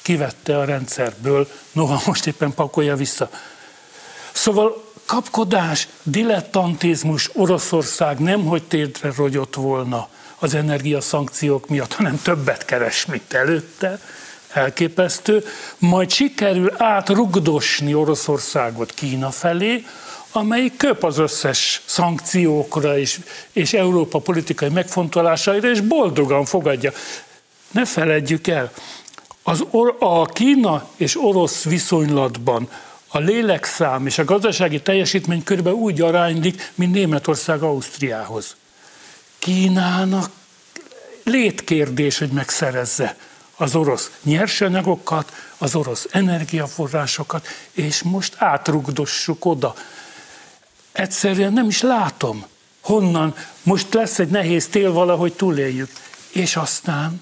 [0.02, 3.30] kivette a rendszerből, noha most éppen pakolja vissza.
[4.32, 13.06] Szóval kapkodás, dilettantizmus, Oroszország nem hogy térdre rogyott volna az energiaszankciók miatt, hanem többet keres,
[13.06, 14.00] mint előtte,
[14.54, 15.46] elképesztő,
[15.78, 19.86] majd sikerül átrugdosni Oroszországot Kína felé,
[20.32, 23.20] amely köp az összes szankciókra és,
[23.52, 26.92] és Európa politikai megfontolásaira, és boldogan fogadja.
[27.72, 28.72] Ne feledjük el,
[29.44, 32.70] az or, a Kína és orosz viszonylatban
[33.08, 38.56] a lélekszám és a gazdasági teljesítmény körülbelül úgy aránylik, mint Németország Ausztriához.
[39.40, 40.30] Kínának
[41.24, 43.16] létkérdés, hogy megszerezze
[43.56, 49.76] az orosz nyersanyagokat, az orosz energiaforrásokat, és most átrugdossuk oda.
[50.92, 52.46] Egyszerűen nem is látom,
[52.82, 55.90] honnan, most lesz egy nehéz tél, valahogy túléljük.
[56.32, 57.22] És aztán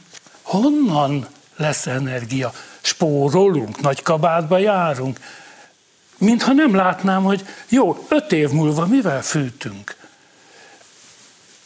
[0.49, 2.53] honnan lesz energia?
[2.81, 5.19] Spórolunk, nagy kabátba járunk.
[6.17, 9.97] Mintha nem látnám, hogy jó, öt év múlva mivel fűtünk?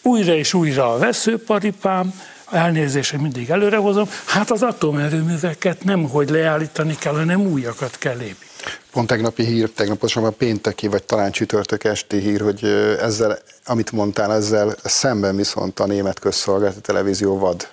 [0.03, 2.13] újra és újra a veszőparipám,
[2.51, 8.52] elnézést, hogy mindig előrehozom, hát az atomerőműveket nem hogy leállítani kell, hanem újakat kell építeni.
[8.91, 12.63] Pont tegnapi hír, tegnap a pénteki, vagy talán csütörtök esti hír, hogy
[12.99, 17.67] ezzel, amit mondtál, ezzel szemben viszont a német közszolgálati televízió vad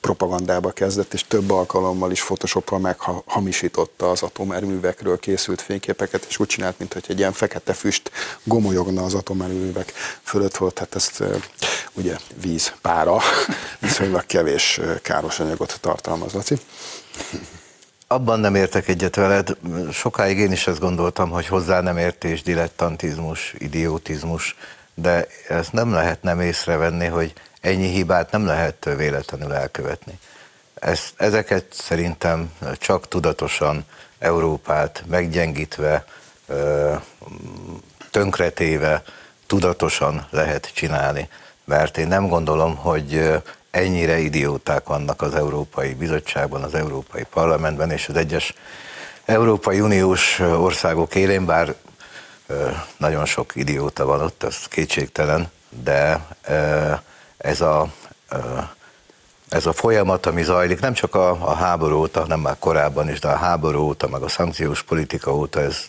[0.00, 6.78] propagandába kezdett, és több alkalommal is Photoshoppal meghamisította az atomerőművekről készült fényképeket, és úgy csinált,
[6.78, 8.10] mintha egy ilyen fekete füst
[8.42, 11.22] gomolyogna az atomerőművek fölött volt, hát ezt
[11.92, 13.20] ugye víz, pára,
[13.80, 16.58] viszonylag kevés káros anyagot tartalmaz, Laci.
[18.06, 19.56] Abban nem értek egyet veled.
[19.92, 24.56] Sokáig én is ezt gondoltam, hogy hozzá nem értés, dilettantizmus, idiotizmus,
[24.94, 30.18] de ezt nem lehet nem észrevenni, hogy ennyi hibát nem lehet véletlenül elkövetni.
[30.74, 33.84] Ezt, ezeket szerintem csak tudatosan
[34.18, 36.04] Európát meggyengítve,
[38.10, 39.02] tönkretéve,
[39.46, 41.28] tudatosan lehet csinálni.
[41.64, 43.40] Mert én nem gondolom, hogy
[43.74, 48.54] ennyire idióták vannak az Európai Bizottságban, az Európai Parlamentben és az egyes
[49.24, 51.74] Európai Uniós országok élén, bár
[52.96, 55.50] nagyon sok idióta van ott, ez kétségtelen,
[55.82, 56.26] de
[57.36, 57.92] ez a,
[59.48, 63.20] ez a folyamat, ami zajlik, nem csak a, a háború óta, hanem már korábban is,
[63.20, 65.84] de a háború óta, meg a szankciós politika óta ez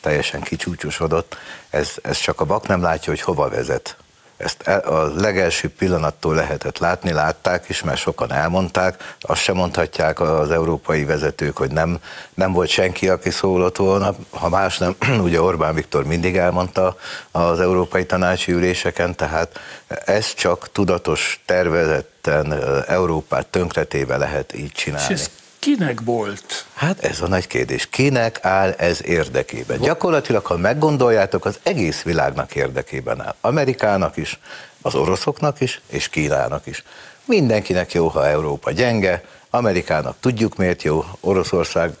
[0.00, 1.36] teljesen kicsúcsosodott,
[1.70, 3.96] ez, ez csak a bak nem látja, hogy hova vezet
[4.40, 9.14] ezt e, a legelső pillanattól lehetett látni, látták is, mert sokan elmondták.
[9.20, 11.98] Azt sem mondhatják az európai vezetők, hogy nem,
[12.34, 14.14] nem volt senki, aki szólott volna.
[14.30, 16.96] Ha más nem, ugye Orbán Viktor mindig elmondta
[17.30, 19.60] az európai tanácsi üléseken, tehát
[20.04, 22.52] ez csak tudatos, tervezetten
[22.86, 25.14] Európát tönkretéve lehet így csinálni.
[25.14, 26.66] És ez kinek volt?
[26.74, 27.86] Hát ez a nagy kérdés.
[27.90, 29.80] Kinek áll ez érdekében?
[29.80, 33.34] Gyakorlatilag, ha meggondoljátok, az egész világnak érdekében áll.
[33.40, 34.38] Amerikának is,
[34.82, 36.84] az oroszoknak is, és Kínának is.
[37.24, 41.92] Mindenkinek jó, ha Európa gyenge, Amerikának tudjuk miért jó, Oroszország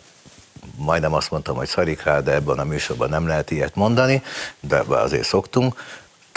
[0.76, 4.22] majdnem azt mondtam, hogy szarik rá, de ebben a műsorban nem lehet ilyet mondani,
[4.60, 5.74] de azért szoktunk.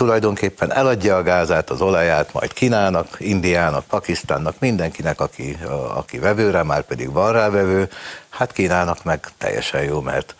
[0.03, 5.57] Tulajdonképpen eladja a gázát, az olaját, majd Kínának, Indiának, Pakisztánnak, mindenkinek, aki,
[5.95, 7.89] aki vevőre, már pedig van rá vevő,
[8.29, 10.35] hát Kínának meg teljesen jó, mert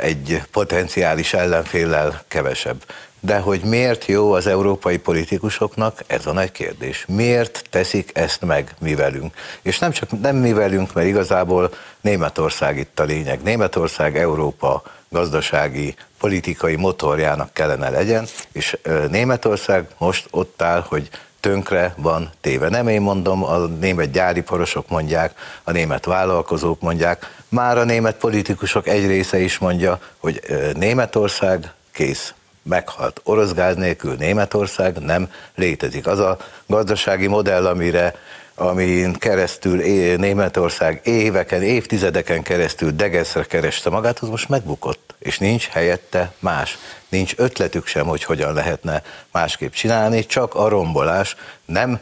[0.00, 2.84] egy potenciális ellenféllel kevesebb.
[3.20, 7.04] De hogy miért jó az európai politikusoknak, ez a nagy kérdés.
[7.08, 9.34] Miért teszik ezt meg mi velünk?
[9.62, 13.42] És nem csak nem mi velünk, mert igazából Németország itt a lényeg.
[13.42, 18.76] Németország Európa gazdasági, politikai motorjának kellene legyen, és
[19.10, 21.08] Németország most ott áll, hogy
[21.40, 22.68] tönkre van téve.
[22.68, 25.32] Nem én mondom, a német gyáriparosok mondják,
[25.64, 30.42] a német vállalkozók mondják, már a német politikusok egy része is mondja, hogy
[30.74, 32.34] Németország kész,
[32.68, 33.20] meghalt.
[33.24, 36.06] Orosz gáz nélkül Németország nem létezik.
[36.06, 38.14] Az a gazdasági modell, amire
[38.58, 39.76] amin keresztül
[40.16, 46.78] Németország éveken, évtizedeken keresztül degeszre kereste magát, az most megbukott, és nincs helyette más.
[47.08, 49.02] Nincs ötletük sem, hogy hogyan lehetne
[49.32, 51.36] másképp csinálni, csak a rombolás.
[51.64, 52.00] Nem,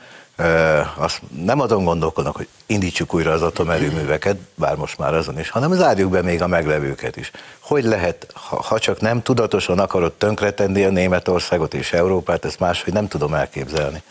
[0.97, 5.73] azt, nem azon gondolkodnak, hogy indítsuk újra az atomerőműveket, bár most már azon is, hanem
[5.73, 7.31] zárjuk be még a meglevőket is.
[7.61, 13.09] Hogy lehet, ha, csak nem tudatosan akarod tönkretenni a Németországot és Európát, ezt máshogy nem
[13.09, 14.03] tudom elképzelni.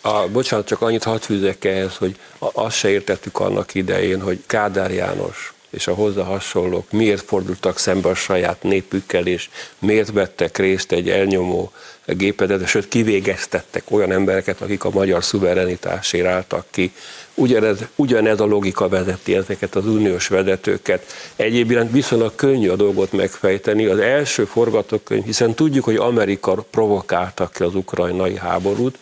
[0.00, 4.90] A, bocsánat, csak annyit hadd fűzek ehhez, hogy azt se értettük annak idején, hogy Kádár
[4.90, 10.92] János és a hozzá hasonlók miért fordultak szembe a saját népükkel, és miért vettek részt
[10.92, 11.72] egy elnyomó
[12.06, 16.92] gépedet, sőt kivégeztettek olyan embereket, akik a magyar szuverenitásért álltak ki.
[17.34, 21.06] Ugyanez, ugyanez a logika vezeti ezeket az uniós vezetőket.
[21.36, 23.84] Egyébként viszonylag könnyű a dolgot megfejteni.
[23.86, 28.98] Az első forgatókönyv, hiszen tudjuk, hogy Amerika provokálta ki az ukrajnai háborút,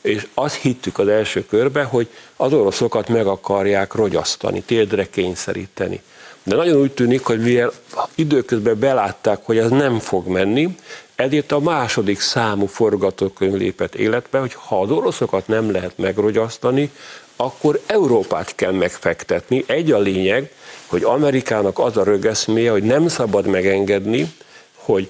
[0.00, 6.02] és azt hittük az első körben, hogy az oroszokat meg akarják rogyasztani, térdre kényszeríteni.
[6.42, 7.72] De nagyon úgy tűnik, hogy mivel
[8.14, 10.76] időközben belátták, hogy ez nem fog menni,
[11.14, 16.90] ezért a második számú forgatókönyv lépett életbe, hogy ha az oroszokat nem lehet megrogyasztani,
[17.36, 19.64] akkor Európát kell megfektetni.
[19.66, 20.52] Egy a lényeg,
[20.86, 24.32] hogy Amerikának az a rögeszméje, hogy nem szabad megengedni,
[24.74, 25.08] hogy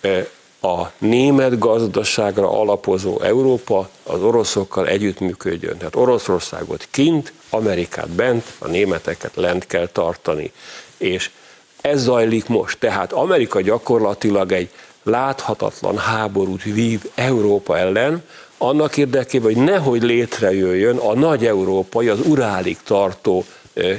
[0.00, 0.26] eh,
[0.60, 5.76] a német gazdaságra alapozó Európa az oroszokkal együttműködjön.
[5.76, 10.52] Tehát Oroszországot kint, Amerikát bent, a németeket lent kell tartani.
[10.96, 11.30] És
[11.80, 12.78] ez zajlik most.
[12.78, 14.68] Tehát Amerika gyakorlatilag egy
[15.02, 18.22] láthatatlan háborút vív Európa ellen,
[18.58, 23.44] annak érdekében, hogy nehogy létrejöjjön a nagy európai, az urálig tartó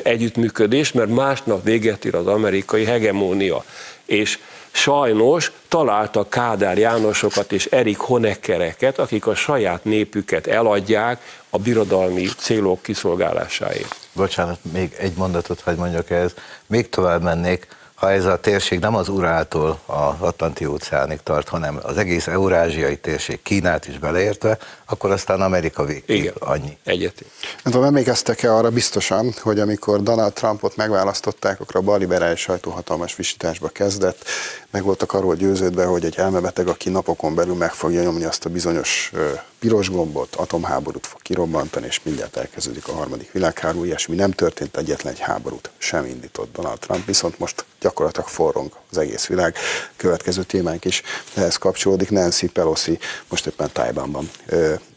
[0.03, 3.63] együttműködés, mert másnap véget ír az amerikai hegemónia.
[4.05, 4.39] És
[4.77, 12.81] sajnos találtak Kádár Jánosokat és Erik Honeckereket, akik a saját népüket eladják a birodalmi célok
[12.81, 13.95] kiszolgálásáért.
[14.13, 16.33] Bocsánat, még egy mondatot hagy mondjak ez.
[16.67, 21.79] Még tovább mennék, ha ez a térség nem az Uráltól az Atlanti óceánig tart, hanem
[21.81, 26.77] az egész eurázsiai térség, Kínát is beleértve, akkor aztán Amerika végképp Igen, annyi.
[26.83, 27.27] Egyetén.
[27.63, 33.15] Nem tudom, emlékeztek-e arra biztosan, hogy amikor Donald Trumpot megválasztották, akkor a balliberális sajtó hatalmas
[33.15, 34.23] visításba kezdett,
[34.71, 38.49] meg voltak arról győződve, hogy egy elmebeteg, aki napokon belül meg fogja nyomni azt a
[38.49, 39.11] bizonyos
[39.59, 45.13] piros gombot, atomháborút fog kirobbantani, és mindjárt elkezdődik a harmadik világháború, ilyesmi nem történt, egyetlen
[45.13, 49.55] egy háborút sem indított Donald Trump, viszont most gyakorlatilag forrong az egész világ.
[49.95, 51.01] Következő témánk is
[51.33, 52.09] ehhez kapcsolódik.
[52.09, 54.29] Nancy Pelosi most éppen Tajbanban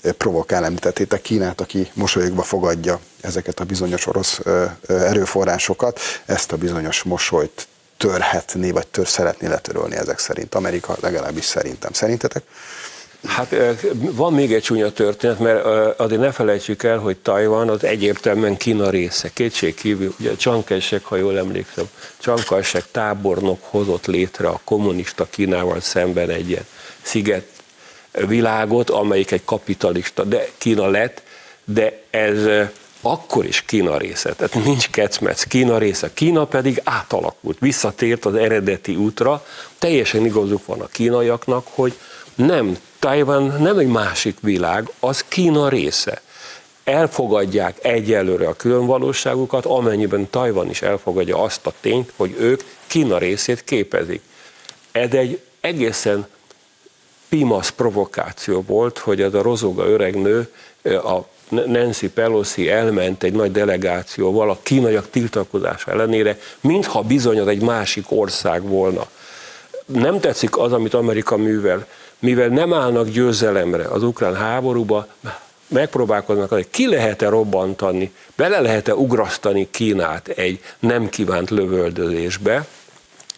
[0.01, 4.41] provokál, említettétek Kínát, aki mosolyogva fogadja ezeket a bizonyos orosz
[4.87, 10.55] erőforrásokat, ezt a bizonyos mosolyt törhetné, vagy tör szeretné letörölni ezek szerint.
[10.55, 11.93] Amerika legalábbis szerintem.
[11.93, 12.43] Szerintetek?
[13.27, 13.55] Hát
[13.93, 15.65] van még egy csúnya történet, mert
[16.01, 19.31] azért ne felejtsük el, hogy Tajvan az egyértelműen Kína része.
[19.35, 21.85] Kétség kívül, ugye Csankesek, ha jól emlékszem,
[22.19, 26.67] Csankesek tábornok hozott létre a kommunista Kínával szemben egy ilyen
[27.03, 27.47] sziget
[28.27, 31.23] világot, amelyik egy kapitalista, de Kína lett,
[31.65, 32.69] de ez
[33.01, 36.11] akkor is Kína része, tehát nincs kecmec, Kína része.
[36.15, 39.47] Kína pedig átalakult, visszatért az eredeti útra.
[39.79, 41.99] Teljesen igazuk van a kínaiaknak, hogy
[42.47, 46.21] nem, Taiwan nem egy másik világ, az Kína része.
[46.85, 53.65] Elfogadják egyelőre a különvalóságukat, amennyiben Tajvan is elfogadja azt a tényt, hogy ők Kína részét
[53.65, 54.23] képezik.
[54.93, 56.27] Ez egy egészen
[57.29, 61.19] pimasz provokáció volt, hogy ez a rozoga öregnő a
[61.49, 68.05] Nancy Pelosi elment egy nagy delegációval a kínaiak tiltakozása ellenére, mintha bizony az egy másik
[68.09, 69.09] ország volna.
[69.87, 71.87] Nem tetszik az, amit Amerika művel,
[72.21, 75.07] mivel nem állnak győzelemre az ukrán háborúba,
[75.69, 82.67] megpróbálkoznak, hogy ki lehet-e robbantani, bele lehet-e ugrasztani Kínát egy nem kívánt lövöldözésbe,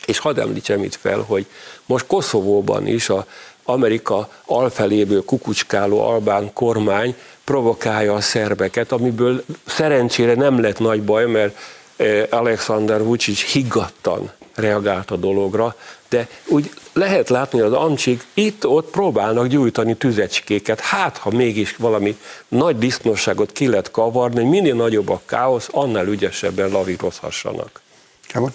[0.07, 1.47] és hadd említsem itt fel, hogy
[1.87, 3.27] most Koszovóban is a
[3.65, 11.57] Amerika alfeléből kukucskáló albán kormány provokálja a szerbeket, amiből szerencsére nem lett nagy baj, mert
[11.97, 15.77] eh, Alexander Vucic higgadtan reagált a dologra,
[16.13, 22.19] de úgy lehet látni, hogy az amcsik itt-ott próbálnak gyújtani tüzecskéket, hát ha mégis valami
[22.49, 27.81] nagy disznóságot ki lehet kavarni, hogy minél nagyobb a káosz, annál ügyesebben lavírozhassanak.
[28.27, 28.53] Kábor?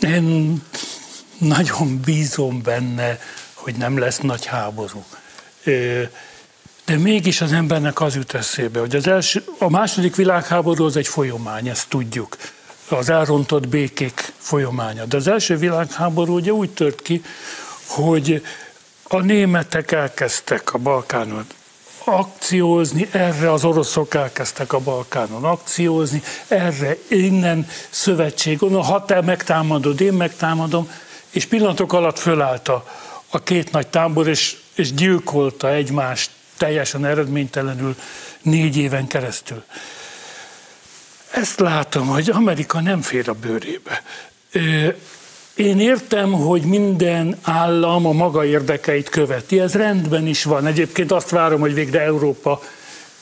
[0.00, 0.62] Én
[1.38, 3.18] nagyon bízom benne,
[3.54, 5.04] hogy nem lesz nagy háború.
[6.84, 11.08] De mégis az embernek az jut eszébe, hogy az első, a második világháború az egy
[11.08, 12.36] folyamány, ezt tudjuk
[12.96, 15.04] az elrontott békék folyamánya.
[15.04, 17.22] De az első világháború ugye úgy tört ki,
[17.86, 18.42] hogy
[19.02, 21.46] a németek elkezdtek a Balkánon
[22.04, 30.12] akciózni, erre az oroszok elkezdtek a Balkánon akciózni, erre innen szövetség, ha te megtámadod, én
[30.12, 30.90] megtámadom,
[31.30, 32.84] és pillanatok alatt fölállt a,
[33.28, 37.96] a két nagy tábor, és, és gyilkolta egymást teljesen eredménytelenül
[38.42, 39.64] négy éven keresztül.
[41.32, 44.02] Ezt látom, hogy Amerika nem fér a bőrébe.
[45.54, 50.66] Én értem, hogy minden állam a maga érdekeit követi, ez rendben is van.
[50.66, 52.62] Egyébként azt várom, hogy végre Európa,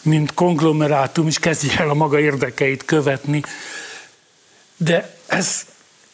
[0.02, 3.42] mint konglomerátum is kezdje el a maga érdekeit követni.
[4.76, 5.66] De ez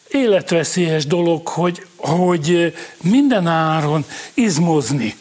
[0.07, 5.15] életveszélyes dolog, hogy, hogy minden áron izmozni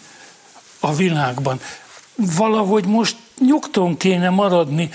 [0.81, 1.61] a világban.
[2.15, 4.91] Valahogy most nyugton kéne maradni.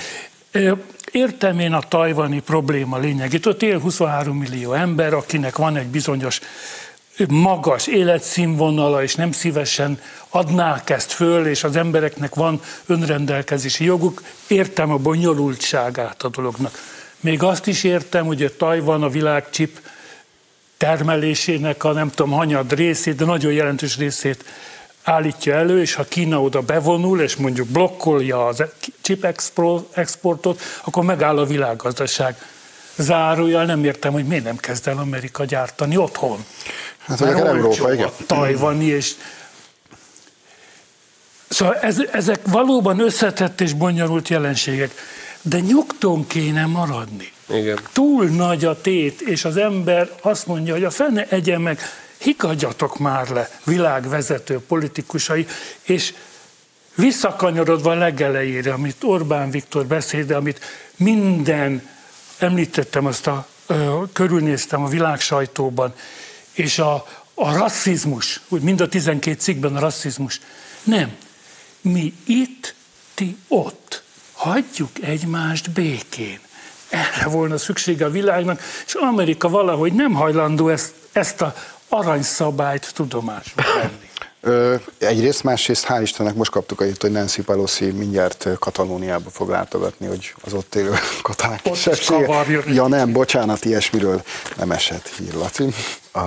[1.11, 3.45] Értem én a tajvani probléma lényegét.
[3.45, 6.39] Ott él 23 millió ember, akinek van egy bizonyos
[7.27, 14.21] magas életszínvonala, és nem szívesen adnák ezt föl, és az embereknek van önrendelkezési joguk.
[14.47, 16.79] Értem a bonyolultságát a dolognak.
[17.19, 19.79] Még azt is értem, hogy a Tajvan a világcsip
[20.77, 24.45] termelésének a nem tudom, hanyad részét, de nagyon jelentős részét
[25.03, 28.63] állítja elő, és ha Kína oda bevonul, és mondjuk blokkolja az
[29.01, 29.25] chip
[29.93, 32.35] exportot, akkor megáll a világgazdaság.
[32.97, 36.45] Zárójel nem értem, hogy miért nem kezd el Amerika gyártani otthon.
[36.97, 38.09] Hát, hogy Európa, igen.
[38.27, 39.15] Tajvani és
[41.51, 44.91] Szóval ez, ezek valóban összetett és bonyolult jelenségek,
[45.41, 47.31] de nyugton kéne maradni.
[47.49, 47.79] Igen.
[47.93, 51.79] Túl nagy a tét, és az ember azt mondja, hogy a fene egyen meg,
[52.21, 55.47] hikadjatok már le, világvezető politikusai,
[55.81, 56.13] és
[56.95, 60.59] visszakanyarodva a legelejére, amit Orbán Viktor beszéde, amit
[60.95, 61.89] minden,
[62.37, 63.47] említettem azt a,
[64.13, 65.93] körülnéztem a világ sajtóban,
[66.51, 70.39] és a, a rasszizmus, úgy mind a 12 cikkben a rasszizmus.
[70.83, 71.15] Nem.
[71.81, 72.75] Mi itt,
[73.13, 74.03] ti ott.
[74.31, 76.39] Hagyjuk egymást békén.
[76.89, 81.55] Erre volna szüksége a világnak, és Amerika valahogy nem hajlandó ezt, ezt a
[81.91, 84.09] aranyszabályt tudomásba venni.
[84.43, 89.49] Ö, egyrészt, másrészt hál' Istennek most kaptuk a itt, hogy Nancy Pelosi mindjárt Katalóniába fog
[89.49, 92.47] látogatni, hogy az ott élő katalák kisebbsége.
[92.67, 94.21] Ja nem, bocsánat, ilyesmiről
[94.57, 95.73] nem esett hír, Laci.
[96.11, 96.19] A,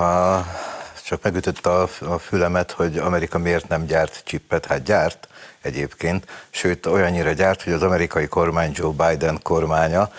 [1.07, 5.29] csak megütött a, a fülemet, hogy Amerika miért nem gyárt csippet, hát gyárt
[5.63, 10.11] egyébként, sőt olyannyira gyárt, hogy az amerikai kormány Joe Biden kormánya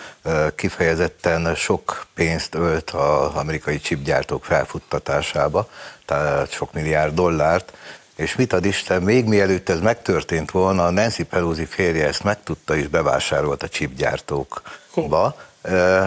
[0.54, 5.68] kifejezetten sok pénzt ölt az amerikai chipgyártók felfuttatásába,
[6.04, 7.72] tehát sok milliárd dollárt,
[8.16, 12.76] és mit ad Isten, még mielőtt ez megtörtént volna, a Nancy Pelosi férje ezt megtudta
[12.76, 15.36] és bevásárolt a chipgyártókba,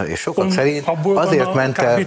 [0.06, 2.06] és sokak On, szerint azért ment, el,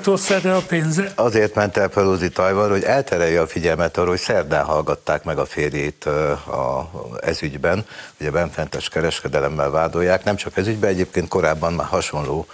[0.55, 1.11] a pénze?
[1.15, 5.45] azért ment el Pelosi Tajvan, hogy elterelje a figyelmet arról, hogy szerdán hallgatták meg a
[5.45, 6.89] férjét a,
[7.21, 7.85] ezügyben,
[8.19, 12.47] ugye benfentes kereskedelemmel vádolják, nem csak ezügyben, egyébként korábban már hasonló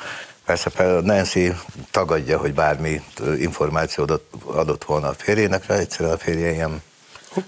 [0.49, 1.53] Persze Nancy
[1.91, 3.01] tagadja, hogy bármi
[3.37, 6.81] információt adott, volna a férjének, de egyszerűen a férje ilyen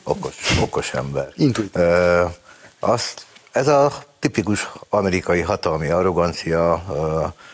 [0.03, 1.31] okos, okos ember.
[1.35, 1.81] Intuitív.
[2.79, 3.91] Azt, ez a
[4.21, 6.83] tipikus amerikai hatalmi arrogancia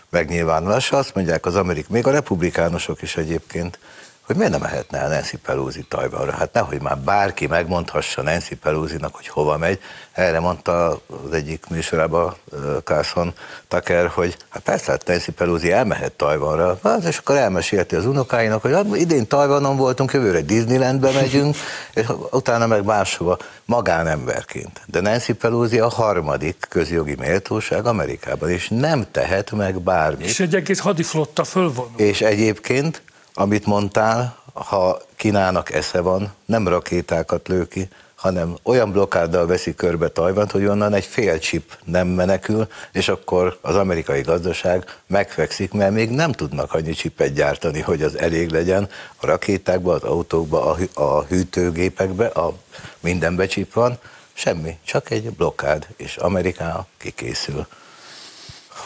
[0.09, 3.79] megnyilvánulása, azt mondják az amerikai, még a republikánusok is egyébként,
[4.27, 6.31] hogy miért nem mehetne el Nancy Pelosi Tajvanra?
[6.31, 9.79] Hát nehogy már bárki megmondhassa Nancy Pelosi-nak, hogy hova megy.
[10.11, 12.35] Erre mondta az egyik műsorában
[12.83, 13.33] Carson
[13.67, 18.61] Tucker, hogy hát persze, hát Nancy Pelosi elmehet Tajvanra, hát, és akkor elmesélti az unokáinak,
[18.61, 21.55] hogy hát idén Tajvanon voltunk, jövőre Disneylandbe megyünk,
[21.93, 24.81] és utána meg máshova magánemberként.
[24.85, 30.27] De Nancy Pelosi a harmadik közjogi méltóság Amerikában, és nem tehet meg bármit.
[30.27, 31.91] És egy egész hadiflotta fölvonul.
[31.95, 33.01] És egyébként
[33.39, 40.07] amit mondtál, ha Kínának esze van, nem rakétákat lő ki, hanem olyan blokkáddal veszi körbe
[40.07, 45.93] Tajvant, hogy onnan egy fél chip nem menekül, és akkor az amerikai gazdaság megfekszik, mert
[45.93, 51.23] még nem tudnak annyi csipet gyártani, hogy az elég legyen a rakétákba, az autókba, a,
[51.23, 52.53] hűtőgépekbe, a
[52.99, 53.97] mindenbe csip van,
[54.33, 57.67] semmi, csak egy blokkád, és Amerika kikészül.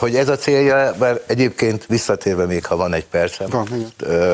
[0.01, 3.49] Hogy ez a célja, mert egyébként visszatérve még, ha van egy percem,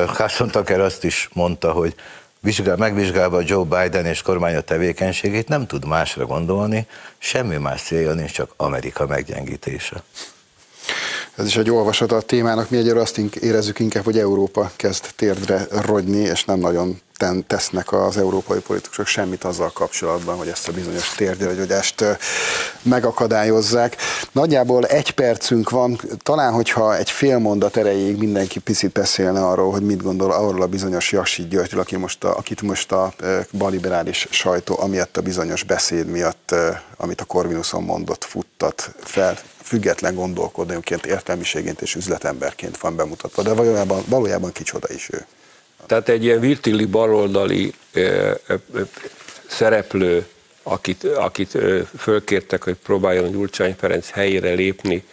[0.06, 1.94] Hasson Tucker azt is mondta, hogy
[2.40, 6.86] vizsgál, megvizsgálva Joe Biden és kormánya tevékenységét nem tud másra gondolni,
[7.18, 10.02] semmi más célja nincs, csak Amerika meggyengítése.
[11.38, 12.70] Ez is egy olvasata a témának.
[12.70, 17.00] Mi egyre azt érezzük inkább, hogy Európa kezd térdre rogyni, és nem nagyon
[17.46, 22.04] tesznek az európai politikusok semmit azzal kapcsolatban, hogy ezt a bizonyos térgyelgyógyást
[22.82, 23.96] megakadályozzák.
[24.32, 29.82] Nagyjából egy percünk van, talán hogyha egy fél mondat erejéig mindenki picit beszélne arról, hogy
[29.82, 33.12] mit gondol arról a bizonyos Jassi Györgyről, aki most a, akit most a
[33.52, 36.54] baliberális sajtó, amiatt a bizonyos beszéd miatt,
[36.96, 44.02] amit a Corvinuson mondott, futtat fel, független gondolkodóként, értelmiségént és üzletemberként van bemutatva, de valójában,
[44.06, 45.26] valójában kicsoda is ő.
[45.86, 48.80] Tehát egy ilyen virtili baloldali ö, ö,
[49.46, 50.26] szereplő,
[50.62, 51.58] akit, akit
[51.98, 55.04] fölkértek, hogy próbáljon Gyurcsány Ferenc helyére lépni,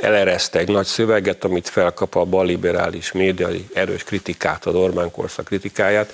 [0.00, 6.12] elereszte egy nagy szöveget, amit felkap a balliberális média, erős kritikát, az Orbán korszak kritikáját.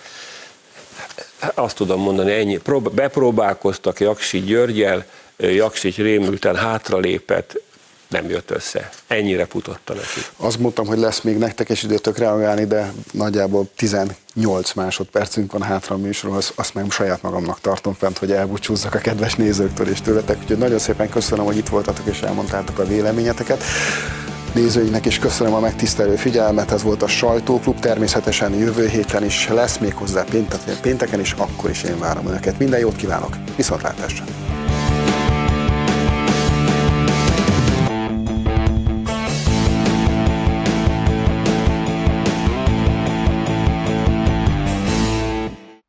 [1.55, 2.61] Azt tudom mondani, ennyi.
[2.92, 5.05] Bepróbálkoztak Jaksi Györgyel,
[5.41, 7.61] Jaksics rémülten hátralépett,
[8.09, 8.91] nem jött össze.
[9.07, 10.20] Ennyire futotta neki.
[10.36, 15.95] Azt mondtam, hogy lesz még nektek is időtök reagálni, de nagyjából 18 másodpercünk van hátra
[15.95, 20.38] a műsorhoz, azt meg saját magamnak tartom fent, hogy elbúcsúzzak a kedves nézőktől és tőletek.
[20.43, 23.62] Úgyhogy nagyon szépen köszönöm, hogy itt voltatok és elmondtátok a véleményeteket
[24.55, 29.78] nézőinek is köszönöm a megtisztelő figyelmet, ez volt a Sajtóklub, természetesen jövő héten is lesz,
[29.78, 30.24] még hozzá
[30.82, 32.59] pénteken is, akkor is én várom Önöket.
[32.59, 34.24] Minden jót kívánok, viszontlátásra!